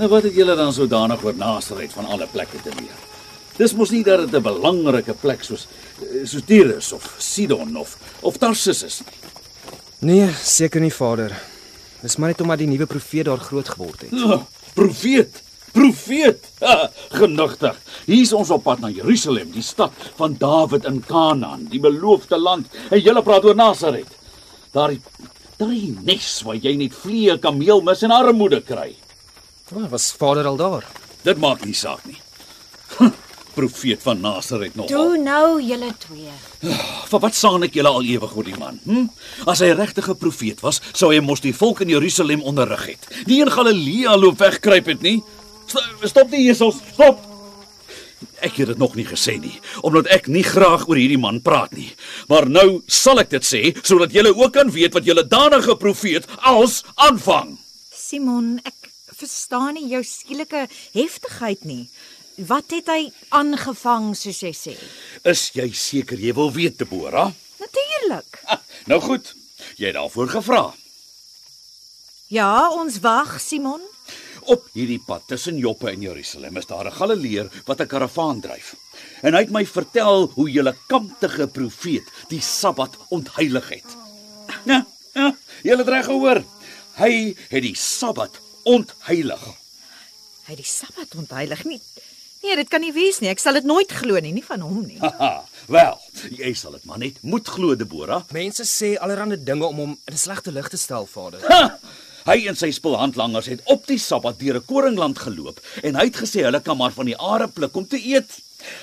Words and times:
Nou 0.00 0.08
wat 0.08 0.24
het 0.24 0.32
julle 0.32 0.54
dan 0.56 0.72
sodanig 0.72 1.20
oor 1.24 1.34
Nasaret 1.36 1.92
van 1.92 2.06
alle 2.08 2.24
plekke 2.32 2.56
te 2.64 2.70
leer? 2.72 3.00
Dis 3.58 3.74
mos 3.76 3.90
nie 3.92 4.00
dat 4.04 4.22
dit 4.22 4.34
'n 4.38 4.42
belangrike 4.42 5.12
plek 5.12 5.42
soos 5.44 5.66
soos 6.24 6.44
Tyrus 6.46 6.92
of 6.92 7.04
Sidon 7.18 7.76
of 7.76 7.98
of 8.22 8.38
Tarsus 8.38 8.82
is 8.82 9.02
nie. 9.04 9.18
Nee, 9.98 10.30
seker 10.32 10.80
nie, 10.80 10.92
Vader. 10.92 11.36
Dis 12.00 12.16
maar 12.16 12.28
net 12.28 12.40
omdat 12.40 12.58
die 12.58 12.66
nuwe 12.66 12.86
profeet 12.86 13.24
daar 13.24 13.38
groot 13.38 13.68
geword 13.68 14.00
het. 14.00 14.12
Oh, 14.12 14.40
profeet, 14.74 15.42
profeet. 15.72 16.48
Ha, 16.60 16.90
genigtig. 17.10 17.76
Hier's 18.06 18.32
ons 18.32 18.50
op 18.50 18.62
pad 18.62 18.80
na 18.80 18.88
Jerusalem, 18.88 19.50
die 19.50 19.62
stad 19.62 19.92
van 20.16 20.36
Dawid 20.38 20.84
in 20.84 21.04
Kanaan, 21.04 21.66
die 21.70 21.80
beloofde 21.80 22.38
land. 22.38 22.66
En 22.90 23.00
julle 23.00 23.22
praat 23.22 23.44
oor 23.44 23.54
Nasaret. 23.54 24.08
Daardie 24.72 25.02
daardie 25.58 25.98
nes 26.02 26.42
waar 26.42 26.56
jy 26.56 26.74
net 26.76 26.94
vliee, 26.94 27.38
kameel 27.38 27.82
mis 27.82 28.02
en 28.02 28.10
armoede 28.10 28.62
kry. 28.62 28.96
Maar 29.74 29.88
was 29.88 30.12
Vader 30.18 30.46
al 30.46 30.56
daar? 30.56 30.84
Dit 31.22 31.38
maak 31.38 31.64
nie 31.64 31.74
saak 31.74 32.04
nie. 32.04 32.18
Profeet 33.54 34.02
van 34.02 34.20
Nasaret 34.20 34.74
nog. 34.74 34.86
Toe 34.86 35.18
nou 35.18 35.60
julle 35.62 35.90
twee. 35.98 36.30
Vir 37.10 37.20
wat 37.22 37.34
saan 37.34 37.66
ek 37.66 37.74
julle 37.78 37.90
al 37.90 38.06
ewig 38.06 38.34
oor 38.36 38.46
die 38.46 38.56
man? 38.58 38.78
Hm? 38.86 39.08
As 39.50 39.62
hy 39.64 39.72
regtig 39.74 40.08
'n 40.08 40.16
profeet 40.18 40.60
was, 40.62 40.80
sou 40.94 41.10
hy 41.12 41.20
mos 41.20 41.42
die 41.44 41.54
volk 41.54 41.80
in 41.84 41.90
Jerusalem 41.90 42.42
onderrig 42.42 42.86
het. 42.94 43.08
Nie 43.26 43.40
in 43.42 43.50
Galilea 43.50 44.16
loop 44.16 44.38
wegkruip 44.38 44.86
het 44.86 45.02
nie. 45.02 45.18
St- 45.66 46.08
Stop 46.08 46.30
die 46.30 46.44
Jesus, 46.46 46.78
stop. 46.94 47.18
Ek 48.40 48.56
het 48.56 48.68
dit 48.68 48.78
nog 48.78 48.94
nie 48.96 49.04
gesê 49.06 49.38
nie, 49.40 49.60
omdat 49.82 50.06
ek 50.06 50.26
nie 50.28 50.42
graag 50.44 50.86
oor 50.88 50.96
hierdie 50.96 51.18
man 51.20 51.40
praat 51.42 51.72
nie. 51.76 51.90
Maar 52.28 52.48
nou 52.48 52.82
sal 52.86 53.18
ek 53.20 53.30
dit 53.30 53.44
sê 53.44 53.60
sodat 53.82 54.12
julle 54.12 54.32
ook 54.34 54.52
kan 54.52 54.70
weet 54.70 54.94
wat 54.94 55.04
julle 55.04 55.26
danige 55.26 55.76
profeet 55.76 56.26
als 56.38 56.82
aanvang. 56.96 57.58
Simon, 57.92 58.60
ek 58.64 58.89
verstaan 59.20 59.76
nie 59.76 59.88
jou 59.92 60.02
skielike 60.06 60.66
heftigheid 60.94 61.64
nie. 61.68 61.84
Wat 62.48 62.72
het 62.72 62.88
hy 62.88 63.10
aangevang 63.36 64.14
soos 64.16 64.40
jy 64.40 64.52
sê? 64.56 64.74
Is 65.28 65.50
jy 65.56 65.68
seker 65.76 66.20
jy 66.20 66.32
wil 66.36 66.52
weet, 66.54 66.78
Deborah? 66.80 67.32
Natuurlik. 67.60 68.40
Ah, 68.48 68.62
nou 68.88 69.00
goed. 69.04 69.34
Jy 69.76 69.90
het 69.90 69.98
daarvoor 69.98 70.30
gevra. 70.32 70.62
Ja, 72.32 72.70
ons 72.72 73.00
wag, 73.04 73.36
Simon. 73.42 73.82
Op 74.48 74.64
hierdie 74.72 75.00
pad 75.04 75.26
tussen 75.28 75.58
Joppe 75.60 75.90
en 75.90 76.00
Jerusalem 76.00 76.56
is 76.56 76.66
daar 76.66 76.86
'n 76.86 76.96
Galileër 76.96 77.50
wat 77.66 77.80
'n 77.80 77.86
karavaan 77.86 78.40
dryf. 78.40 78.74
En 79.22 79.34
hy 79.34 79.40
het 79.40 79.50
my 79.50 79.66
vertel 79.66 80.30
hoe 80.34 80.50
julle 80.50 80.76
kamptige 80.88 81.46
profeet 81.46 82.06
die 82.28 82.40
Sabbat 82.40 82.96
ontheilig 83.08 83.68
het. 83.68 83.90
Ja, 84.64 84.86
ja, 85.14 85.36
julle 85.62 85.84
het 85.84 85.88
reg 85.88 86.04
gehoor. 86.04 86.44
Hy 86.94 87.36
het 87.48 87.62
die 87.62 87.76
Sabbat 87.76 88.40
ontheilig. 88.62 89.42
Hy 90.46 90.54
het 90.54 90.56
die 90.60 90.66
Sabbat 90.66 91.14
ontheilig 91.16 91.64
nie. 91.64 91.80
Nee, 92.42 92.56
dit 92.56 92.68
kan 92.72 92.80
nie 92.80 92.92
wees 92.96 93.18
nie. 93.20 93.28
Ek 93.28 93.38
sal 93.42 93.58
dit 93.58 93.64
nooit 93.68 93.90
glo 93.92 94.18
nie, 94.24 94.32
nie 94.32 94.44
van 94.44 94.60
hom 94.64 94.80
nie. 94.86 94.96
Haha, 95.04 95.44
wel, 95.68 95.98
jy 96.40 96.52
sal 96.56 96.72
dit 96.78 96.84
maar 96.88 96.98
net 96.98 97.18
moet 97.22 97.48
glo, 97.48 97.74
Deborah. 97.76 98.22
Mense 98.32 98.64
sê 98.64 98.94
allerlei 98.96 99.36
dinge 99.44 99.66
om 99.68 99.76
hom 99.76 99.92
in 100.08 100.14
'n 100.14 100.18
slegte 100.18 100.52
lig 100.52 100.68
te 100.68 100.76
stel, 100.80 101.06
Vader. 101.06 101.44
Ha! 101.48 101.78
Hy 102.24 102.46
en 102.48 102.56
sy 102.56 102.70
spulhandlangers 102.70 103.46
het 103.48 103.60
op 103.72 103.86
die 103.88 103.98
Sabbat 103.98 104.38
deur 104.40 104.56
'n 104.60 104.64
koringland 104.64 105.18
geloop 105.18 105.60
en 105.82 105.94
hy 105.96 106.04
het 106.08 106.16
gesê 106.16 106.44
hulle 106.44 106.60
kan 106.60 106.76
maar 106.76 106.92
van 106.92 107.06
die 107.06 107.16
are 107.16 107.48
pluk 107.48 107.76
om 107.76 107.86
te 107.86 107.96
eet. 108.00 108.30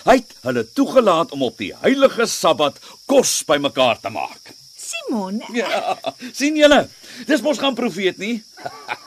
Hy 0.06 0.16
het 0.22 0.34
hulle 0.42 0.64
toegelaat 0.74 1.32
om 1.32 1.42
op 1.44 1.58
die 1.58 1.74
heilige 1.82 2.26
Sabbat 2.26 2.78
kos 3.06 3.44
bymekaar 3.46 4.00
te 4.00 4.10
maak. 4.10 4.54
Simon, 4.78 5.42
Ja, 5.54 5.98
sien 6.34 6.56
julle? 6.56 6.90
Dis 7.28 7.42
mos 7.42 7.58
gaan 7.58 7.76
profeet 7.76 8.18
nie. 8.18 8.44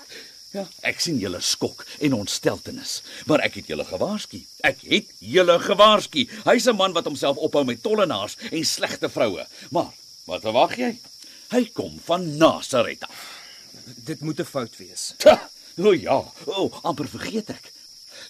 Ja, 0.51 0.65
ek 0.83 0.99
sien 0.99 1.19
julle 1.23 1.39
skok 1.47 1.85
en 2.03 2.17
ontsteltenis, 2.17 2.97
maar 3.31 3.43
ek 3.47 3.61
het 3.61 3.69
julle 3.71 3.85
gewaarsku. 3.87 4.41
Ek 4.67 4.81
het 4.83 5.13
julle 5.23 5.55
gewaarsku. 5.63 6.25
Hy's 6.49 6.67
'n 6.67 6.77
man 6.77 6.93
wat 6.93 7.07
homself 7.07 7.37
ophou 7.37 7.65
met 7.65 7.83
tollenaars 7.83 8.37
en 8.51 8.65
slegte 8.65 9.09
vroue. 9.09 9.47
Maar 9.71 9.93
wat 10.27 10.43
verwag 10.43 10.77
jy? 10.77 10.99
Hy 11.51 11.65
kom 11.73 12.01
van 12.05 12.37
Nasaret 12.37 13.05
af. 13.05 13.21
Dit 14.05 14.21
moet 14.21 14.41
'n 14.41 14.45
fout 14.45 14.77
wees. 14.77 15.15
Tja, 15.19 15.51
o 15.79 15.93
ja, 15.93 16.19
o, 16.47 16.53
oh, 16.53 16.85
amper 16.85 17.09
vergeet 17.09 17.51
ek. 17.51 17.73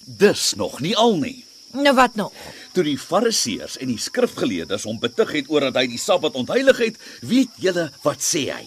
Dis 0.04 0.54
nog 0.54 0.80
nie 0.80 0.96
al 0.96 1.16
nie. 1.16 1.44
nou 1.72 1.94
wat 1.94 2.14
nog? 2.14 2.32
Toe 2.72 2.84
die 2.84 2.98
Fariseërs 2.98 3.78
en 3.78 3.86
die 3.86 3.98
skrifgeleerdes 3.98 4.84
hom 4.84 4.98
betug 4.98 5.32
het 5.32 5.48
oor 5.48 5.60
dat 5.60 5.74
hy 5.74 5.86
die 5.86 5.98
Sabbat 5.98 6.34
ontheilig 6.34 6.78
het, 6.78 6.96
weet 7.22 7.50
julle 7.56 7.90
wat 8.02 8.20
sê 8.20 8.50
hy? 8.50 8.66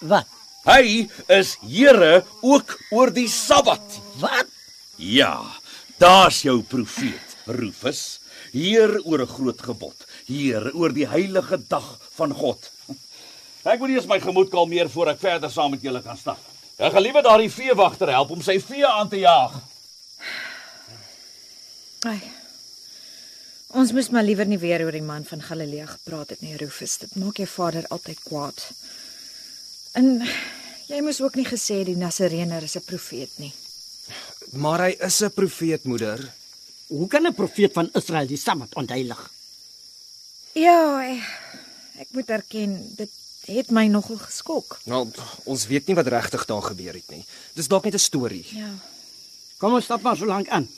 Wat? 0.00 0.26
Hy 0.64 1.04
is 1.28 1.56
Here 1.60 2.22
ook 2.40 2.78
oor 2.90 3.12
die 3.12 3.28
Sabbat. 3.28 3.98
Wat? 4.20 4.48
Ja, 4.96 5.42
daar's 6.00 6.40
jou 6.46 6.62
profeet, 6.64 7.36
Rufus. 7.44 8.20
Heer 8.54 8.96
oor 9.04 9.20
'n 9.20 9.26
groot 9.26 9.60
gebod. 9.60 10.06
Heer 10.26 10.72
oor 10.74 10.92
die 10.92 11.06
heilige 11.06 11.58
dag 11.68 11.98
van 12.16 12.32
God. 12.32 12.70
Ek 13.64 13.78
moet 13.78 13.90
eers 13.90 14.06
my 14.06 14.20
gemoed 14.20 14.50
kalmeer 14.50 14.88
voor 14.88 15.08
ek 15.08 15.20
verder 15.20 15.50
saam 15.50 15.70
met 15.70 15.82
julle 15.82 16.02
kan 16.02 16.16
stap. 16.16 16.38
Ek 16.78 16.92
gaan 16.92 17.02
liewer 17.02 17.22
daardie 17.22 17.50
veewagter 17.50 18.08
help 18.08 18.30
om 18.30 18.42
sy 18.42 18.58
vee 18.60 18.86
aan 18.86 19.08
te 19.08 19.18
jaag. 19.18 19.60
Ai. 22.06 22.20
Ons 23.68 23.92
moes 23.92 24.10
maar 24.10 24.22
liewer 24.22 24.46
nie 24.46 24.58
weer 24.58 24.84
oor 24.84 24.92
die 24.92 25.02
man 25.02 25.24
van 25.24 25.42
Galilea 25.42 25.86
gepraat 25.86 26.30
het 26.30 26.40
nie, 26.40 26.56
Rufus. 26.56 26.98
Dit 26.98 27.16
maak 27.16 27.36
jou 27.36 27.46
vader 27.46 27.84
altyd 27.90 28.20
kwaad. 28.22 28.72
En 29.94 30.22
jy 30.90 31.00
moes 31.00 31.20
ook 31.22 31.36
nie 31.38 31.46
gesê 31.46 31.84
die 31.86 31.96
Nasarener 31.96 32.62
is 32.62 32.76
'n 32.76 32.84
profeet 32.84 33.30
nie. 33.38 33.52
Maar 34.52 34.80
hy 34.86 34.96
is 35.06 35.22
'n 35.22 35.30
profeet, 35.30 35.84
moeder. 35.84 36.32
Hoe 36.86 37.08
kan 37.08 37.26
'n 37.26 37.34
profeet 37.34 37.72
van 37.72 37.90
Israel 37.92 38.26
die 38.26 38.36
Sabbat 38.36 38.74
ontheilig? 38.74 39.30
Ja, 40.52 41.02
ek, 41.02 41.22
ek 41.98 42.08
moet 42.10 42.28
erken, 42.28 42.94
dit 42.96 43.10
het 43.46 43.70
my 43.70 43.86
nogal 43.86 44.16
geskok. 44.16 44.78
Nou, 44.84 45.08
ons 45.44 45.66
weet 45.66 45.86
nie 45.86 45.94
wat 45.94 46.06
regtig 46.06 46.44
daar 46.44 46.62
gebeur 46.62 46.94
het 46.94 47.10
nie. 47.10 47.24
Dis 47.52 47.68
dalk 47.68 47.84
net 47.84 47.94
'n 47.94 47.98
storie. 47.98 48.46
Ja. 48.50 48.70
Kom 49.56 49.74
ons 49.74 49.84
stap 49.84 50.02
maar 50.02 50.16
so 50.16 50.26
lank 50.26 50.48
aan. 50.48 50.68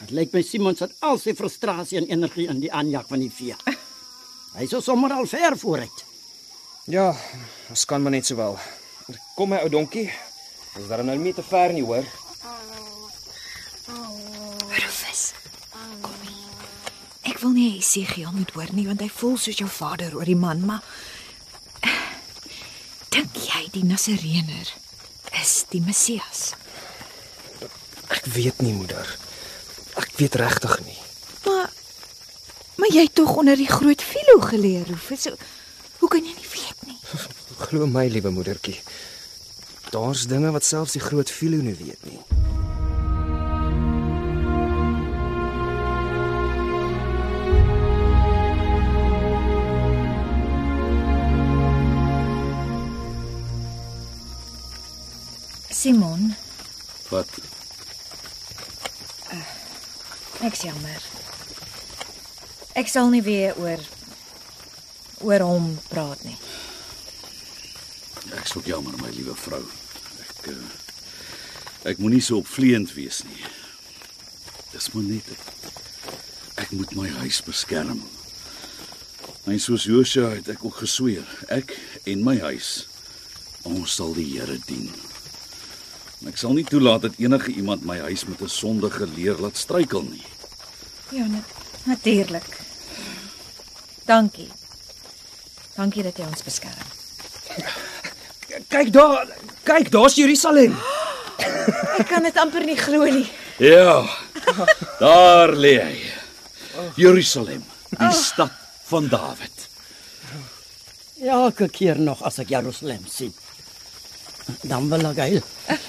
Dit 0.00 0.10
lyk 0.10 0.32
my 0.32 0.42
Simon 0.42 0.76
sit 0.76 0.92
al 0.98 1.18
sy 1.18 1.34
frustrasie 1.34 1.98
en 1.98 2.06
energie 2.06 2.48
in 2.48 2.60
die 2.60 2.72
aanjag 2.72 3.06
van 3.06 3.18
die 3.18 3.30
vee. 3.30 3.54
Hy 4.54 4.62
is 4.62 4.84
sommer 4.84 5.12
al 5.12 5.26
ver 5.26 5.58
vooruit. 5.58 6.11
Ja, 6.84 7.14
ons 7.70 7.84
kan 7.84 8.02
maar 8.02 8.10
net 8.10 8.26
sowel. 8.26 8.58
Kom 9.36 9.52
my 9.54 9.60
ou 9.62 9.68
donkie. 9.70 10.08
Ons 10.74 10.88
daar 10.90 11.04
nou 11.06 11.14
nie 11.18 11.34
te 11.34 11.42
ver 11.46 11.70
nie, 11.72 11.84
hoor. 11.86 12.02
Rufus. 14.72 15.22
Kom 16.02 16.16
hier. 16.26 16.66
Ek 17.30 17.38
wil 17.44 17.54
nie 17.54 17.68
hê 17.76 17.84
Sigiel 17.86 18.32
moet 18.34 18.50
hoor 18.56 18.72
nie 18.74 18.88
want 18.88 19.04
hy 19.04 19.06
voel 19.14 19.38
soos 19.38 19.60
jou 19.62 19.68
vader 19.70 20.16
oor 20.18 20.26
die 20.26 20.38
man, 20.38 20.64
maar 20.66 20.82
dink 23.14 23.38
jy 23.46 23.62
die 23.76 23.84
Nasarener 23.86 24.74
is 25.38 25.54
die 25.70 25.84
Messias? 25.86 26.56
Ek 28.10 28.26
weet 28.34 28.58
nie, 28.64 28.74
moeder. 28.74 29.06
Ek 30.02 30.10
weet 30.18 30.34
regtig 30.40 30.80
nie. 30.88 30.98
Maar 31.46 31.70
maar 32.82 32.90
jy 32.90 33.06
het 33.06 33.14
tog 33.14 33.36
onder 33.38 33.54
die 33.54 33.70
groot 33.70 34.02
filo 34.02 34.40
geleer, 34.42 34.88
Rufus. 34.90 35.28
So, 35.28 35.38
hoe 36.00 36.10
kan 36.10 36.24
jy 36.26 36.34
nie? 36.34 36.48
Glo 37.72 37.86
my, 37.86 38.08
liewe 38.08 38.30
moedertjie. 38.30 38.80
Daar's 39.90 40.26
dinge 40.26 40.50
wat 40.52 40.64
selfs 40.64 40.92
die 40.92 41.00
groot 41.00 41.30
Filo 41.30 41.56
nie 41.56 41.72
weet 41.74 42.04
nie. 42.04 42.20
Simon, 55.70 56.34
Wat? 57.08 57.28
ek's 60.44 60.62
jammer. 60.68 61.00
Ek 62.76 62.88
sal 62.92 63.08
nie 63.08 63.24
weer 63.24 63.56
oor 63.56 63.80
oor 65.24 65.48
hom 65.48 65.76
praat 65.88 66.28
nie. 66.28 66.41
Ek 68.42 68.48
sou 68.50 68.58
jammer 68.66 68.96
my 68.98 69.06
liewe 69.14 69.36
vrou. 69.38 69.62
Ek 70.18 70.46
uh, 70.50 70.62
ek 71.92 72.00
moenie 72.02 72.18
so 72.18 72.40
opvleend 72.42 72.90
wees 72.96 73.20
nie. 73.22 73.44
Dis 74.72 74.88
maar 74.90 75.04
net 75.06 75.28
ek, 75.30 75.44
ek 76.64 76.72
moet 76.74 76.90
my 76.98 77.06
huis 77.20 77.38
beskerm. 77.46 78.00
En 79.46 79.60
soos 79.62 79.86
Josua 79.86 80.32
het 80.34 80.50
ek 80.56 80.64
ook 80.66 80.80
gesweer, 80.82 81.28
ek 81.54 81.76
en 82.10 82.24
my 82.26 82.34
huis 82.42 82.88
ons 83.62 83.94
sal 83.94 84.10
die 84.16 84.26
Here 84.32 84.56
dien. 84.66 84.88
En 86.22 86.32
ek 86.32 86.40
sal 86.42 86.56
nie 86.58 86.66
toelaat 86.66 87.06
dat 87.06 87.20
enige 87.22 87.54
iemand 87.54 87.86
my 87.86 88.00
huis 88.08 88.26
met 88.26 88.42
'n 88.42 88.50
sondige 88.50 89.06
leer 89.06 89.38
laat 89.38 89.56
struikel 89.56 90.02
nie. 90.02 90.26
Ja, 91.14 91.26
na 91.30 91.44
natuurlik. 91.86 92.58
Dankie. 94.06 94.50
Dankie 95.78 96.02
dat 96.02 96.18
jy 96.18 96.26
ons 96.26 96.42
beskerm. 96.42 97.01
Kyk 98.72 98.92
daar, 98.92 99.26
kyk, 99.68 99.90
daar's 99.92 100.16
Jerusalem. 100.16 100.76
Ek 102.00 102.08
kan 102.08 102.24
dit 102.24 102.38
amper 102.40 102.64
nie 102.64 102.76
glo 102.78 103.04
nie. 103.04 103.26
Ja. 103.60 104.00
Daar 105.00 105.52
lê 105.52 105.74
hy. 105.76 105.98
Jerusalem, 106.96 107.60
die 107.92 108.12
stad 108.16 108.54
van 108.88 109.10
Dawid. 109.12 109.68
Elke 111.22 111.68
keer 111.68 112.00
nog 112.00 112.22
as 112.26 112.40
ek 112.42 112.50
Jerusalem 112.50 113.04
sien, 113.06 113.30
dan 114.66 114.88
wil 114.90 115.04
ek 115.12 115.20
huil. 115.22 115.44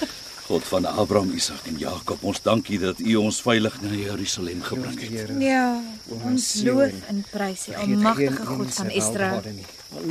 God 0.44 0.66
van 0.68 0.86
Abraham, 0.86 1.32
Isak 1.40 1.70
en 1.72 1.80
Jakob, 1.80 2.20
ons 2.28 2.42
dankie 2.44 2.76
dat 2.82 3.00
U 3.00 3.16
ons 3.22 3.40
veilig 3.42 3.78
na 3.82 3.94
Jerusalem 3.96 4.60
gebring 4.68 5.00
het. 5.00 5.32
Ja, 5.40 5.80
ons 6.20 6.50
loof 6.68 7.00
en 7.10 7.24
prys 7.32 7.64
die 7.70 7.78
almagtige 7.80 8.46
God 8.52 8.76
van 8.76 8.92
Israel. 8.92 9.48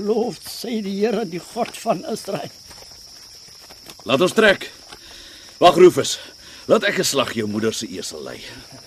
Loof 0.00 0.40
sy 0.48 0.80
die 0.82 0.96
Here, 1.02 1.26
die 1.28 1.42
God 1.52 1.76
van 1.84 2.00
Israel. 2.10 2.50
Laat 4.02 4.20
ons 4.24 4.32
trek. 4.34 4.66
Wag 5.62 5.76
Rufus. 5.78 6.16
Laat 6.66 6.84
ek 6.90 6.98
'n 6.98 7.04
slag 7.04 7.34
jou 7.34 7.46
moeder 7.46 7.74
se 7.74 7.86
esel 7.86 8.22
lei. 8.22 8.40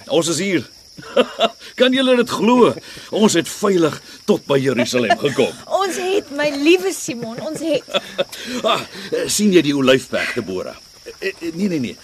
Ons 0.07 0.27
is 0.27 0.39
hier. 0.39 0.63
kan 1.79 1.94
julle 1.94 2.15
dit 2.15 2.29
glo? 2.29 2.73
Ons 3.12 3.33
het 3.33 3.47
veilig 3.47 4.01
tot 4.25 4.45
by 4.47 4.57
Jerusalem 4.59 5.17
gekom. 5.19 5.51
Ons 5.81 5.95
het 6.00 6.31
my 6.31 6.50
liewe 6.56 6.94
Simon, 6.95 7.39
ons 7.44 7.59
het 7.59 7.83
Ah, 8.71 8.79
sien 9.27 9.51
jy 9.51 9.62
die 9.62 9.75
olyfberg 9.75 10.33
te 10.33 10.41
bore? 10.41 10.75
Eh, 11.19 11.31
eh, 11.31 11.51
Nee 11.53 11.67
nee 11.67 11.79
nee. 11.79 11.97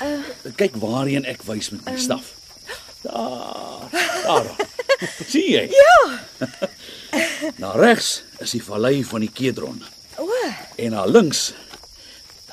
Kyk 0.55 0.75
waarheen 0.75 1.25
ek 1.25 1.43
wys 1.47 1.71
met 1.71 1.85
my 1.85 1.97
staf. 1.97 2.33
Daar. 3.01 3.87
Daar. 4.23 4.51
sien 5.27 5.51
jy? 5.51 5.65
Ja. 5.71 5.95
Na 7.57 7.71
regs 7.75 8.21
is 8.39 8.51
die 8.51 8.63
vallei 8.63 9.03
van 9.03 9.23
die 9.23 9.31
Kedron 9.31 9.81
o, 10.19 10.27
en 10.77 10.91
na 10.95 11.05
links 11.05 11.51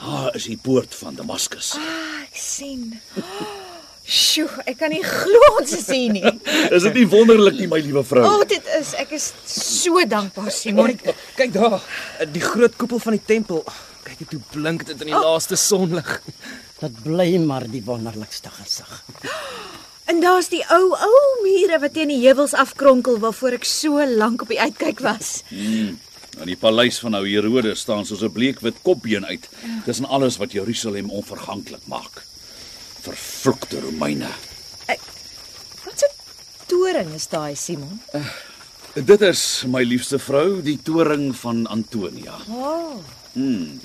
daar 0.00 0.34
is 0.38 0.44
die 0.50 0.56
poort 0.62 0.94
van 0.94 1.14
Damaskus. 1.18 1.74
ah, 1.78 2.22
ek 2.24 2.36
sien. 2.38 3.00
Sjoe, 4.08 4.48
ek 4.64 4.78
kan 4.80 4.88
nie 4.88 5.02
glo 5.04 5.40
ons 5.58 5.72
is 5.76 5.86
hier 5.92 6.12
nie. 6.14 6.24
Is 6.76 6.82
dit 6.86 6.94
nie 6.96 7.08
wonderlik 7.12 7.58
nie, 7.58 7.66
my 7.68 7.76
liewe 7.84 8.00
O, 8.00 8.06
vrou? 8.08 8.22
oh, 8.24 8.44
dit 8.48 8.64
is 8.78 8.94
ek 8.96 9.10
is 9.18 9.26
so 9.52 10.00
dankbaar 10.08 10.48
Simon. 10.54 10.94
Kyk, 10.96 11.18
kyk 11.36 11.52
daar, 11.52 11.82
die 12.32 12.40
groot 12.40 12.76
koepel 12.80 13.02
van 13.04 13.18
die 13.18 13.24
tempel. 13.28 13.60
Kyk 14.08 14.32
hoe 14.32 14.40
blink 14.54 14.86
dit 14.88 15.04
in 15.04 15.10
die 15.12 15.18
laaste 15.18 15.58
sonlig. 15.60 16.14
Dit 16.80 17.02
bly 17.04 17.34
maar 17.44 17.66
die 17.68 17.82
wonderlikste 17.84 18.52
gesig. 18.60 18.88
En 20.08 20.22
daar's 20.24 20.46
die 20.48 20.62
ou 20.72 20.86
ou 20.96 21.16
mure 21.44 21.76
wat 21.82 21.92
teen 21.92 22.08
die 22.08 22.22
heuwels 22.22 22.54
afkronkel 22.56 23.18
waarvoor 23.20 23.58
ek 23.58 23.66
so 23.68 24.00
lank 24.08 24.40
op 24.40 24.48
die 24.48 24.56
uitkyk 24.56 25.02
was. 25.04 25.42
In 26.40 26.46
die 26.46 26.56
paleis 26.56 26.98
van 27.02 27.14
ou 27.18 27.24
Herodes 27.26 27.80
staan 27.80 28.06
soos 28.06 28.22
'n 28.22 28.32
bleekwit 28.32 28.76
kopbeen 28.82 29.24
uit 29.26 29.48
tussen 29.84 30.06
alles 30.06 30.36
wat 30.38 30.52
Jerusalem 30.52 31.10
onverganklik 31.10 31.86
maak. 31.86 32.22
Vervloekte 33.02 33.80
Romeine. 33.80 34.28
Wat 35.84 36.02
'n 36.02 36.14
toring 36.66 37.14
is 37.14 37.26
daai 37.28 37.54
Simon? 37.56 38.00
Dit 38.94 39.20
is 39.20 39.64
my 39.66 39.82
liefste 39.82 40.18
vrou, 40.18 40.62
die 40.62 40.78
toring 40.82 41.36
van 41.36 41.66
Antonia. 41.66 42.34
O, 42.50 43.02
Hmm. 43.34 43.80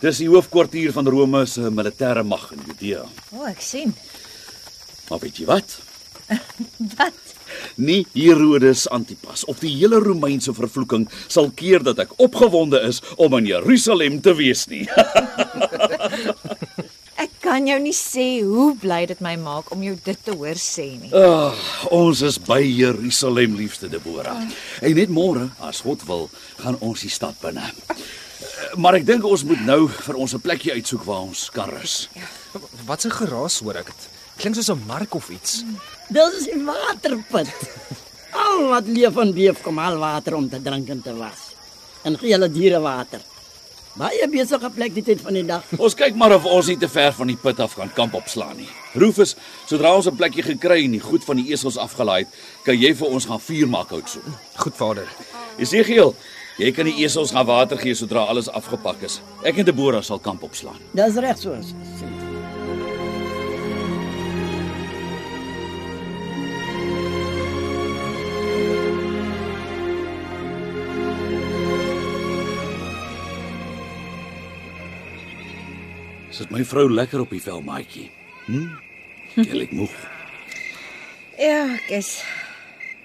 Dis 0.00 0.18
die 0.18 0.28
hoofkwartier 0.28 0.92
van 0.92 1.06
Rome 1.08 1.46
se 1.46 1.60
militêre 1.70 2.22
mag 2.24 2.52
in 2.52 2.60
Judea. 2.66 3.04
oh, 3.32 3.48
ek 3.48 3.60
sien. 3.60 3.94
Maar 5.08 5.18
weet 5.18 5.36
jy 5.36 5.44
wat? 5.46 5.78
Wat? 6.98 7.14
Nie 7.78 8.06
Herodes 8.12 8.88
Antipas 8.90 9.44
of 9.46 9.60
die 9.62 9.70
hele 9.76 10.00
Romeinse 10.02 10.50
vervloeking 10.54 11.06
sal 11.30 11.52
keer 11.54 11.84
dat 11.86 11.98
ek 12.02 12.16
opgewonde 12.18 12.80
is 12.88 12.98
om 13.16 13.36
in 13.38 13.46
Jerusalem 13.46 14.18
te 14.20 14.34
wees 14.34 14.66
nie. 14.66 14.86
Ek 17.18 17.32
kan 17.42 17.66
jou 17.66 17.76
nie 17.82 17.94
sê 17.94 18.26
hoe 18.46 18.72
bly 18.78 19.00
dit 19.10 19.18
my 19.24 19.32
maak 19.42 19.72
om 19.74 19.80
jou 19.82 19.96
dit 20.04 20.20
te 20.22 20.34
hoor 20.38 20.58
sê 20.62 20.86
nie. 21.00 21.10
Ah, 21.14 21.54
ons 21.94 22.20
is 22.22 22.38
by 22.38 22.60
Jerusalem, 22.62 23.56
liefste 23.58 23.90
Deborah. 23.90 24.38
En 24.82 24.94
net 24.94 25.10
môre, 25.10 25.48
as 25.66 25.82
God 25.86 26.04
wil, 26.06 26.28
gaan 26.60 26.78
ons 26.78 27.02
die 27.02 27.10
stad 27.10 27.34
binne. 27.42 27.64
Maar 28.78 29.00
ek 29.00 29.08
dink 29.08 29.26
ons 29.26 29.42
moet 29.48 29.64
nou 29.66 29.88
vir 29.88 30.14
ons 30.14 30.34
'n 30.34 30.44
plekjie 30.46 30.78
uitsoek 30.78 31.02
waar 31.06 31.26
ons 31.26 31.50
kan 31.50 31.70
rus. 31.70 32.08
Wat 32.86 33.04
'n 33.04 33.10
geraas 33.10 33.58
hoor 33.66 33.76
ek 33.82 33.86
dit. 33.86 34.17
Klink 34.38 34.54
soos 34.54 34.70
'n 34.70 34.82
mark 34.86 35.14
of 35.14 35.30
iets. 35.30 35.64
Dis 36.08 36.34
is 36.38 36.44
die 36.44 36.62
waterput. 36.64 37.48
Al 38.32 38.68
wat 38.70 38.86
leef 38.86 39.16
en 39.16 39.32
beef 39.34 39.62
kom 39.62 39.78
al 39.78 39.98
water 39.98 40.34
om 40.34 40.48
te 40.48 40.62
drink 40.62 40.88
en 40.88 41.02
te 41.02 41.14
was. 41.16 41.54
En 42.04 42.18
gee 42.18 42.32
hulle 42.32 42.50
diere 42.50 42.80
water. 42.80 43.20
Baie 43.98 44.28
besige 44.30 44.70
plek 44.70 44.94
die 44.94 45.02
tyd 45.02 45.20
van 45.20 45.34
die 45.34 45.42
dag. 45.46 45.64
Ons 45.76 45.94
kyk 45.98 46.14
maar 46.14 46.34
of 46.36 46.44
ons 46.44 46.68
nie 46.70 46.76
te 46.78 46.88
ver 46.88 47.12
van 47.12 47.26
die 47.26 47.36
put 47.36 47.58
af 47.60 47.74
kan 47.74 47.90
kamp 47.94 48.14
opslaan 48.14 48.56
nie. 48.56 48.68
Rufus, 48.94 49.34
sodra 49.66 49.94
ons 49.96 50.06
'n 50.06 50.16
plekjie 50.16 50.42
gekry 50.42 50.84
en 50.84 50.92
die 50.92 51.00
goed 51.00 51.24
van 51.24 51.36
die 51.36 51.50
esels 51.50 51.76
afgelaai 51.76 52.20
het, 52.22 52.28
kan 52.64 52.78
jy 52.78 52.94
vir 52.94 53.08
ons 53.08 53.26
gaan 53.26 53.40
vuur 53.40 53.68
maak 53.68 53.90
hout 53.90 54.08
so. 54.08 54.20
Goed 54.56 54.76
vader. 54.76 55.08
Esegiel, 55.58 56.14
jy 56.58 56.70
kan 56.72 56.84
die 56.84 57.02
esels 57.02 57.30
gaan 57.32 57.46
water 57.46 57.78
gee 57.78 57.94
sodra 57.94 58.20
alles 58.28 58.48
afgepak 58.48 59.02
is. 59.02 59.20
Ek 59.42 59.58
en 59.58 59.64
Deborah 59.64 60.02
sal 60.02 60.18
kamp 60.20 60.42
opslaan. 60.42 60.78
Dis 60.94 61.14
reg 61.16 61.38
soos. 61.38 61.74
sê. 61.98 62.17
Sit 76.38 76.52
my 76.54 76.62
vrou 76.62 76.84
lekker 76.86 77.24
op 77.24 77.32
die 77.34 77.40
vel, 77.42 77.64
maatjie. 77.66 78.04
Hm? 78.46 78.68
Jy 79.34 79.64
lyk 79.64 79.74
moeg. 79.74 79.96
Ja, 81.38 81.68
ek 81.70 81.90
is. 81.94 82.08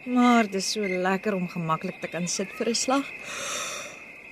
Maar 0.09 0.47
dit 0.49 0.57
is 0.57 0.71
so 0.73 0.81
lekker 0.81 1.35
om 1.37 1.43
gemaklik 1.51 1.99
te 2.01 2.09
kan 2.09 2.25
sit 2.27 2.49
vir 2.57 2.71
'n 2.71 2.77
slag. 2.77 3.05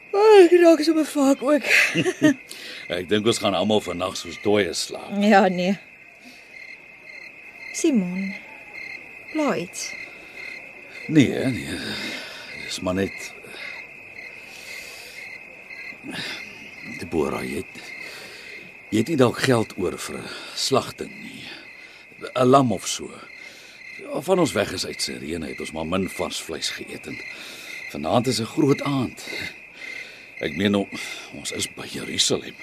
O, 0.10 0.18
oh, 0.18 0.40
ek 0.42 0.56
raak 0.58 0.82
so 0.82 0.98
bevaak 0.98 1.44
ook. 1.46 1.70
Ek 2.98 3.06
dink 3.10 3.30
ons 3.30 3.38
gaan 3.38 3.54
almal 3.54 3.82
vannag 3.86 4.18
soos 4.18 4.42
dooie 4.42 4.74
slaap. 4.74 5.14
Ja, 5.22 5.46
nee. 5.48 5.78
Simon. 7.78 8.34
Iets. 9.38 9.94
Nee, 11.08 11.46
nee. 11.46 11.78
Dis 12.66 12.82
maar 12.82 12.98
net 12.98 13.34
Deborah, 17.00 17.46
jy 17.46 17.62
het 17.62 18.01
jy 18.92 19.00
het 19.00 19.08
nie 19.08 19.20
dalk 19.20 19.40
geld 19.40 19.74
oor 19.80 19.96
vir 19.98 20.18
'n 20.20 20.30
slagting 20.56 21.12
nie. 21.24 21.44
'n 22.36 22.46
Lam 22.46 22.72
of 22.72 22.88
so. 22.88 23.10
Van 24.22 24.40
ons 24.40 24.52
weg 24.52 24.74
is 24.74 24.86
uit 24.86 25.02
Sirene 25.02 25.48
het 25.48 25.60
ons 25.60 25.72
maar 25.72 25.88
min 25.88 26.10
vars 26.10 26.42
vleis 26.42 26.70
geëet 26.70 27.08
en 27.08 27.18
vanaand 27.92 28.28
is 28.28 28.40
'n 28.42 28.46
groot 28.46 28.82
aand. 28.82 29.28
Ek 30.40 30.56
meen 30.56 30.76
ons 30.76 31.52
is 31.52 31.68
by 31.74 31.88
Jerusalem. 31.88 32.56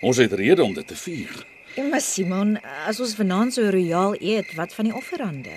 Ons 0.00 0.16
het 0.16 0.32
rede 0.32 0.64
om 0.64 0.74
dit 0.74 0.86
te 0.86 0.96
vier. 0.96 1.46
Ja, 1.74 1.84
maar 1.84 2.00
Simon, 2.00 2.58
as 2.86 3.00
ons 3.00 3.14
vanaand 3.14 3.54
so 3.54 3.68
royaal 3.70 4.16
eet, 4.20 4.54
wat 4.54 4.74
van 4.74 4.84
die 4.84 4.94
offerande? 4.94 5.56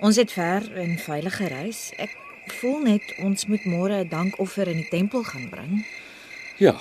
Ons 0.00 0.16
het 0.16 0.32
ver 0.32 0.76
en 0.76 0.98
veilig 0.98 1.36
gereis. 1.36 1.90
Ek 1.96 2.16
voel 2.46 2.78
net 2.80 3.14
ons 3.18 3.46
moet 3.46 3.64
môre 3.64 4.04
'n 4.04 4.08
dankoffer 4.08 4.68
in 4.68 4.76
die 4.76 4.88
tempel 4.88 5.22
gaan 5.22 5.48
bring. 5.48 5.86
Ja, 6.56 6.76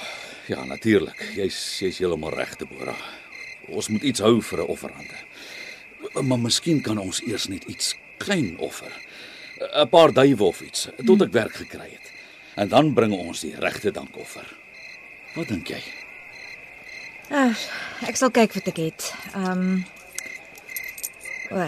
ja, 0.50 0.64
natuurlik. 0.66 1.22
Jy's 1.38 1.58
jy's 1.84 2.00
heeltemal 2.02 2.34
reg, 2.34 2.56
Deborah. 2.60 3.00
Ons 3.70 3.90
moet 3.94 4.04
iets 4.04 4.24
hou 4.26 4.40
vir 4.42 4.60
'n 4.60 4.68
offerande. 4.68 5.18
Maar 6.22 6.40
miskien 6.40 6.82
kan 6.82 6.98
ons 6.98 7.22
eers 7.22 7.48
net 7.48 7.64
iets 7.64 7.96
klein 8.18 8.58
offer. 8.58 8.92
'n 9.60 9.90
Paar 9.90 10.14
duiwe 10.14 10.44
of 10.44 10.62
iets 10.62 10.88
tot 11.06 11.22
ek 11.22 11.32
werk 11.32 11.56
gekry 11.56 11.90
het. 11.92 12.12
En 12.56 12.68
dan 12.68 12.94
bring 12.94 13.14
ons 13.14 13.40
die 13.42 13.56
regte 13.56 13.92
dankoffer. 13.92 14.48
Wat 15.36 15.48
dink 15.48 15.68
jy? 15.68 15.84
Ah, 17.30 17.56
ek 18.08 18.16
sal 18.16 18.32
kyk 18.32 18.54
wat 18.54 18.68
ek 18.68 18.78
het. 18.78 19.14
Ehm 19.36 19.52
um, 19.52 19.86
O, 21.52 21.66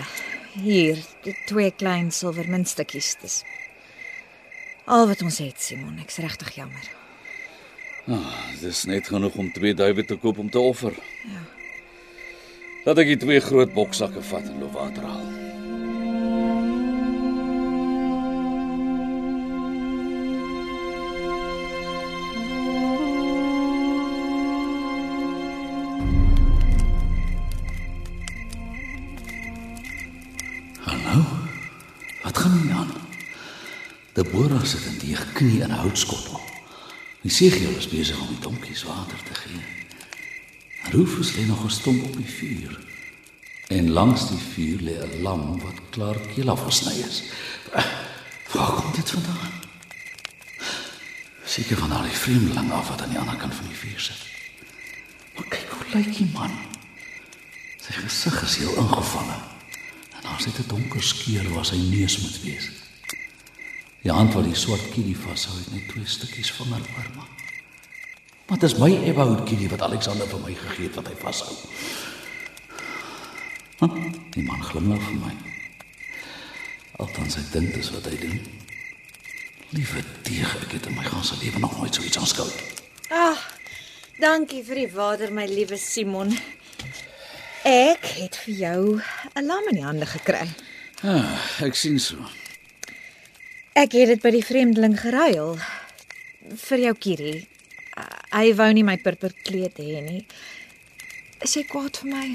hier, 0.62 1.00
twee 1.50 1.72
klein 1.72 2.12
silwer 2.12 2.46
muntstukkies. 2.50 3.16
Dis 3.22 3.44
al 4.86 5.08
wat 5.10 5.22
ons 5.26 5.40
het, 5.42 5.58
Simon. 5.62 5.98
Ek's 6.04 6.22
regtig 6.22 6.54
jammer. 6.56 7.01
Ah, 8.10 8.34
dis 8.60 8.86
net 8.90 9.08
genoeg 9.08 9.36
om 9.38 9.52
twee 9.54 9.74
duwe 9.78 10.06
te 10.06 10.16
koop 10.18 10.38
om 10.42 10.50
te 10.50 10.60
offer. 10.60 10.96
Ja. 11.30 11.44
Laat 12.86 12.98
ek 12.98 13.12
die 13.14 13.20
twee 13.22 13.42
groot 13.46 13.74
boksakke 13.76 14.24
vat 14.26 14.48
en 14.50 14.58
loop 14.58 14.74
water 14.74 15.06
haal. 15.06 15.28
Hallo? 30.90 31.26
Wat 32.24 32.38
gaan 32.38 32.62
hier 32.64 32.76
aan? 32.82 32.94
Debora 34.18 34.66
sit 34.66 34.90
in 34.90 34.98
die 35.06 35.18
knie 35.38 35.62
in 35.62 35.70
'n 35.70 35.84
houtskottel. 35.86 36.41
Die 37.22 37.32
seegiel 37.32 37.76
is 37.78 37.88
besig 37.88 38.20
om 38.20 38.38
donkies 38.42 38.84
water 38.84 39.18
te 39.24 39.34
gee. 39.34 39.62
Rufus 40.92 41.36
lê 41.36 41.46
nog 41.46 41.62
gestomp 41.62 42.04
op 42.04 42.16
die 42.18 42.26
vuur. 42.26 42.80
En 43.68 43.90
langs 43.90 44.28
die 44.30 44.42
vuur 44.54 44.80
lê 44.82 44.96
'n 44.98 45.22
lam 45.22 45.60
wat 45.62 45.82
klaar 45.90 46.20
keel 46.34 46.50
afgesny 46.50 46.94
is. 47.10 47.24
Waar 48.54 48.72
kom 48.74 48.92
dit 48.96 49.10
vandaan? 49.10 49.54
Seker 51.46 51.78
van 51.78 51.92
al 51.92 52.02
die 52.02 52.22
vreemdelinge 52.24 52.74
af 52.74 52.88
wat 52.88 53.02
aan 53.02 53.10
die 53.10 53.20
ander 53.20 53.36
kant 53.36 53.56
van 53.56 53.68
die 53.68 53.76
vuur 53.76 54.00
sit. 54.00 54.22
Maar 55.36 55.48
kyk 55.48 55.70
hoe 55.70 55.86
lyk 55.94 56.18
die 56.18 56.30
man. 56.34 56.52
Sy 57.82 57.92
gesig 57.92 58.44
is 58.44 58.56
heel 58.56 58.76
ingevalle. 58.76 59.38
En 60.16 60.22
daar 60.22 60.42
sit 60.42 60.58
'n 60.58 60.68
donker 60.68 61.04
skeur 61.04 61.54
waar 61.54 61.66
sy 61.66 61.76
neus 61.78 62.18
moet 62.18 62.42
wees. 62.42 62.81
Die 64.02 64.12
hand 64.12 64.34
wat 64.34 64.48
die 64.48 64.58
swart 64.58 64.88
kielie 64.96 65.18
vashou 65.18 65.54
het 65.60 65.74
net 65.76 65.86
twee 65.92 66.08
stukkies 66.10 66.50
vingerarme. 66.58 67.26
Maar 68.48 68.58
dit 68.60 68.66
is 68.72 68.80
my 68.82 68.90
Ewout 69.06 69.44
kielie 69.46 69.70
wat 69.70 69.84
Alexander 69.86 70.28
vir 70.28 70.42
my 70.42 70.56
gegee 70.58 70.88
het 70.88 70.98
wat 70.98 71.12
hy 71.12 71.18
vashou. 71.22 71.54
Huh, 73.82 74.10
die 74.34 74.44
man 74.46 74.66
glimlag 74.66 75.06
vir 75.06 75.22
my. 75.22 75.36
Althans 77.02 77.38
ek 77.38 77.54
dink 77.54 77.78
dis 77.78 77.94
wat 77.94 78.10
hy 78.10 78.18
doen. 78.26 78.42
Liewe 79.72 80.04
deeg, 80.26 80.58
ek 80.66 80.76
het 80.80 80.90
in 80.90 80.98
my 80.98 81.06
ganse 81.06 81.38
lewe 81.40 81.62
nog 81.62 81.78
nooit 81.78 81.96
so 81.96 82.04
iets 82.04 82.20
aanskou. 82.20 82.50
Ag, 83.14 83.46
dankie 84.20 84.66
vir 84.66 84.84
die 84.84 84.92
water, 84.98 85.30
my 85.34 85.46
liewe 85.46 85.78
Simon. 85.78 86.34
Ek 87.70 88.06
het 88.18 88.36
vir 88.44 88.54
jou 88.66 89.02
'n 89.38 89.46
lam 89.46 89.70
in 89.70 89.76
die 89.78 89.86
hande 89.86 90.06
gekry. 90.10 90.50
Ah, 91.06 91.38
ek 91.62 91.76
sien 91.76 92.00
so. 92.00 92.18
Ek 93.78 93.94
het 93.96 94.10
dit 94.12 94.22
by 94.24 94.32
die 94.36 94.44
vreemdeling 94.44 94.98
geruil 95.00 95.56
vir 96.66 96.82
jou 96.86 96.94
Kiri. 97.00 97.36
Hy 98.32 98.52
wou 98.60 98.68
nie 98.76 98.84
my 98.84 98.98
purper 99.00 99.32
kleed 99.46 99.80
hê 99.80 100.02
nie. 100.04 100.26
Is 101.44 101.56
jy 101.56 101.64
kwaad 101.70 102.02
vir 102.02 102.12
my? 102.12 102.28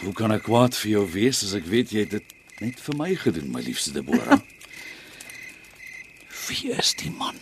Hoe 0.00 0.14
kan 0.16 0.32
ek 0.32 0.46
kwaad 0.48 0.76
vir 0.80 0.94
jou 0.94 1.04
wees 1.12 1.42
as 1.44 1.52
ek 1.58 1.68
weet 1.68 1.92
jy 1.92 2.06
het 2.06 2.16
dit 2.16 2.34
net 2.60 2.80
vir 2.80 2.96
my 2.96 3.10
gedoen, 3.20 3.52
my 3.52 3.60
liefste 3.64 3.92
Deborah? 3.92 4.40
Wie 6.48 6.72
is 6.72 6.94
die 6.98 7.12
man? 7.12 7.36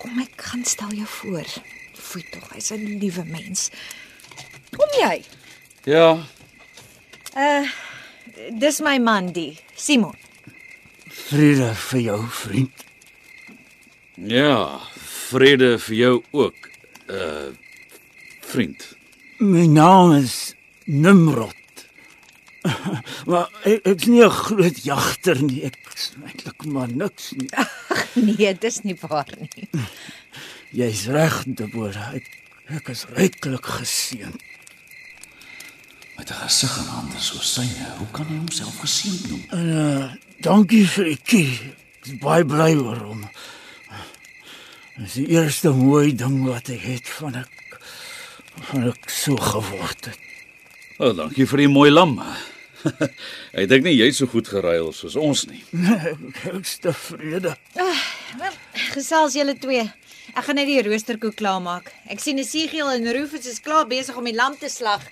Kom 0.00 0.22
ek 0.22 0.38
gaan 0.46 0.62
stel 0.64 0.94
jou 0.96 1.08
voor. 1.20 1.48
Foei 2.00 2.22
tog, 2.32 2.46
hy's 2.54 2.70
'n 2.72 2.98
liewe 3.02 3.26
mens. 3.26 3.68
Kom 4.72 4.88
jy? 5.02 5.24
Ja, 5.84 6.22
Uh 7.36 7.66
dis 8.50 8.80
my 8.80 8.98
man 8.98 9.32
die, 9.32 9.58
Simon. 9.76 10.16
Vrede 11.30 11.70
vir 11.74 12.00
jou 12.00 12.20
vriend. 12.28 12.84
ja, 14.16 14.80
vrede 15.30 15.78
vir 15.78 15.96
jou 15.96 16.22
ook. 16.30 16.70
Uh 17.06 17.50
vriend. 18.50 18.82
My 19.38 19.66
naam 19.66 20.12
is 20.18 20.54
Nimrod. 20.84 21.54
Maar 23.30 23.46
ek 23.62 23.86
ek's 23.86 24.06
nie 24.10 24.24
'n 24.26 24.30
groot 24.30 24.82
jagter 24.84 25.38
nie. 25.42 25.62
Ek 25.70 25.78
eintlik 26.26 26.64
maar 26.66 26.90
niks 26.90 27.30
nie. 27.38 27.48
Nee, 28.18 28.54
dis 28.58 28.82
nie 28.82 28.96
waar 29.00 29.30
nie. 29.38 29.68
Jy's 30.74 31.06
reg, 31.06 31.44
Deborah. 31.46 32.10
Ek 32.18 32.26
ek 32.66 32.88
is 32.90 33.06
ryklik 33.14 33.64
geseën. 33.78 34.34
Gesig 36.50 36.78
en 36.78 36.88
hande 36.90 37.20
so 37.22 37.38
syne, 37.46 37.84
hoe 38.00 38.06
kan 38.10 38.26
hy 38.26 38.34
homself 38.40 38.80
geseën 38.82 39.18
noem? 39.30 39.42
En 39.54 39.66
uh, 39.70 40.06
dankie 40.42 40.82
vir 40.90 41.12
die 41.12 41.20
kie. 41.22 41.52
Ek 42.00 42.08
is 42.08 42.16
baie 42.24 42.42
bly 42.42 42.72
oor 42.74 42.98
hom. 43.04 43.20
Dit 44.96 45.04
is 45.04 45.14
die 45.20 45.26
eerste 45.36 45.70
mooi 45.78 46.10
ding 46.10 46.40
wat 46.48 46.72
ek 46.74 46.82
het 46.88 47.12
van 47.20 47.38
ek 47.44 47.78
van 48.72 48.88
ek 48.90 49.06
so 49.14 49.38
geword 49.38 50.10
het. 50.10 50.26
Oh, 50.98 51.14
dankie 51.14 51.46
vir 51.46 51.62
die 51.68 51.70
mooi 51.70 51.86
lam. 51.94 52.18
Hy 53.54 53.70
dink 53.70 53.86
nie 53.86 53.94
jy 53.94 54.10
so 54.18 54.26
goed 54.34 54.50
geruil 54.50 54.90
soos 54.96 55.14
ons 55.14 55.46
nie. 55.46 55.62
Ek 56.50 56.64
is 56.64 56.78
tevrede. 56.82 57.54
Wel, 57.78 58.60
gesels 58.90 59.38
julle 59.38 59.54
twee. 59.54 59.86
Ek 60.34 60.48
gaan 60.48 60.58
net 60.58 60.66
die 60.66 60.82
roosterkoek 60.82 61.38
klaarmaak. 61.38 61.94
Ek 62.10 62.18
sien 62.18 62.42
'n 62.42 62.48
Sigiel 62.48 62.90
en 62.90 63.12
Rufus 63.14 63.46
is 63.46 63.62
klaar 63.62 63.86
besig 63.86 64.18
om 64.18 64.26
die 64.26 64.34
lam 64.34 64.58
te 64.58 64.66
slag. 64.66 65.06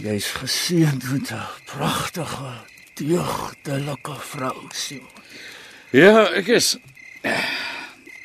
Jy's 0.00 0.26
geseënd 0.32 1.04
met 1.12 1.30
'n 1.30 1.46
pragtige, 1.64 2.52
deugdelike 2.94 4.14
vrou, 4.20 4.68
Simon. 4.72 5.08
Ja, 5.90 6.30
ek 6.32 6.46
is 6.46 6.78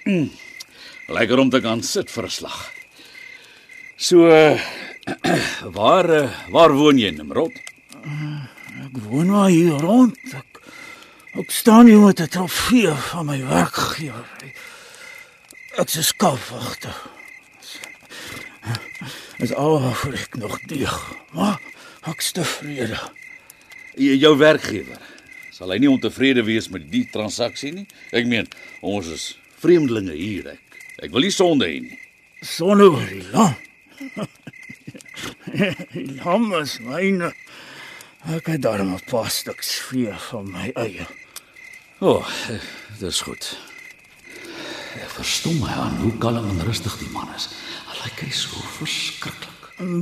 Mm. 0.05 0.29
Lekker 1.07 1.39
om 1.39 1.49
te 1.49 1.61
kan 1.61 1.81
sit 1.83 2.11
vir 2.11 2.23
'n 2.23 2.29
slag. 2.29 2.71
So 3.97 4.27
uh, 4.29 4.61
waar 5.77 6.09
uh, 6.09 6.29
waar 6.49 6.73
woon 6.73 6.97
jy, 6.97 7.09
Nimrod? 7.09 7.53
Ek 8.85 8.97
woon 9.09 9.29
maar 9.33 9.49
hier 9.49 9.81
rond. 9.81 10.17
Ek, 10.33 10.61
ek 11.41 11.49
staan 11.51 11.89
hier 11.89 11.99
met 11.99 12.21
'n 12.21 12.29
trofee 12.29 12.93
van 13.09 13.25
my 13.25 13.41
werkgewer. 13.41 14.29
Ek 15.77 15.89
is 15.89 16.13
'n 16.13 16.17
Dis 19.37 19.53
al 19.53 19.81
waarvoor 19.81 20.13
ek 20.13 20.37
nog 20.39 20.59
deeg. 20.69 20.95
Maar 21.35 21.59
ek 22.07 22.23
is 22.23 22.31
tevrede. 22.31 22.99
Jou 23.95 24.37
werkgewer. 24.37 25.01
Sal 25.55 25.71
hy 25.71 25.79
nie 25.79 25.91
ontevrede 25.91 26.43
wees 26.43 26.67
met 26.71 26.87
die 26.91 27.05
transaksie 27.11 27.71
nie? 27.75 27.85
Ek 28.15 28.27
meen, 28.27 28.47
ons 28.83 29.07
is 29.11 29.27
vreemdelinge 29.63 30.15
hier. 30.15 30.49
Ek 30.55 31.05
ek 31.05 31.13
wil 31.15 31.27
nie 31.27 31.33
sonde 31.35 31.67
hê 31.67 31.79
nie. 31.83 31.99
Sonne 32.45 32.89
oor 32.91 33.07
die 33.07 33.23
lam. 33.31 33.55
die 35.95 36.07
lam 36.19 36.49
is 36.59 36.79
myne. 36.83 37.31
Ek 38.35 38.49
het 38.51 38.63
daarom 38.65 38.95
'n 38.95 39.03
paar 39.11 39.29
stuks 39.31 39.75
vee 39.89 40.13
van 40.31 40.51
my 40.51 40.71
eie. 40.75 41.07
O, 41.99 42.19
oh, 42.19 42.27
dis 42.99 43.21
goed. 43.21 43.55
Ek 44.95 45.11
verstom 45.17 45.59
my 45.59 45.73
aan 45.75 45.97
hoe 45.99 46.13
kalm 46.23 46.49
en 46.49 46.63
rustig 46.67 46.95
die 47.01 47.11
man 47.11 47.27
is. 47.35 47.49
Hy 47.89 47.95
lyk 48.03 48.21
hy 48.23 48.31
so 48.31 48.61
verskriklik. 48.77 49.51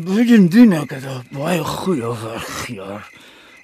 Bydien 0.05 0.73
ek 0.77 0.91
het 0.93 1.05
'n 1.05 1.25
baie 1.33 1.63
goeie 1.63 2.11
werkgewer. 2.23 3.01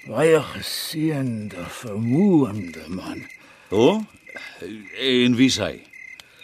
Baie 0.08 0.40
geseënde, 0.42 1.64
vermoënde 1.68 2.84
man. 2.88 3.22
O? 3.70 3.76
Oh, 3.76 4.02
en 4.98 5.36
wie 5.36 5.50
sê? 5.50 5.80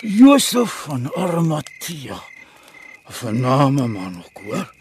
Josef 0.00 0.87
van 0.87 1.11
Arimatea. 1.14 2.21
'n 3.09 3.12
Vername 3.12 3.87
man 3.87 4.23
ook 4.25 4.38
hoor. 4.45 4.75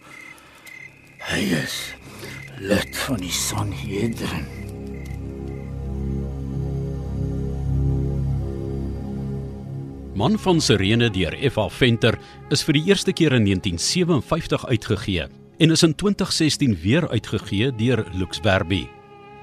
Hy 1.17 1.41
is 1.63 1.95
lid 2.59 2.97
van 2.97 3.17
die 3.17 3.31
Sanhedrin. 3.31 4.64
Man 10.15 10.37
van 10.39 10.61
Sirene 10.63 11.09
deur 11.11 11.35
F.A. 11.49 11.65
Venter 11.67 12.15
is 12.55 12.61
vir 12.63 12.77
die 12.77 12.85
eerste 12.87 13.11
keer 13.11 13.33
in 13.35 13.43
1957 13.49 14.63
uitgegee 14.71 15.25
en 15.59 15.73
is 15.75 15.83
in 15.83 15.91
2016 15.91 16.77
weer 16.83 17.07
uitgegee 17.11 17.67
deur 17.75 18.05
Lux 18.15 18.39
Verbi. 18.39 18.85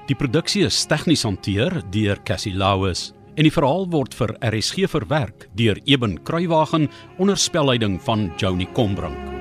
Die 0.09 0.17
produksie 0.17 0.63
is 0.65 0.79
tegnies 0.89 1.27
hanteer 1.29 1.77
deur 1.93 2.17
Cassie 2.25 2.55
Lauis 2.57 3.11
en 3.37 3.45
die 3.45 3.53
verhaal 3.53 3.85
word 3.93 4.17
vir 4.17 4.33
RSG 4.49 4.89
verwerk 4.89 5.45
deur 5.53 5.77
Eben 5.85 6.17
Kruiwagen 6.25 6.89
onder 7.21 7.37
spelleiding 7.37 8.01
van 8.01 8.31
Joni 8.41 8.65
Combrink. 8.73 9.32